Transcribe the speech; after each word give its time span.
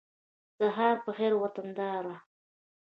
سهار 0.57 0.95
په 1.05 1.11
خېر 1.17 1.33
وطنداره 1.37 2.15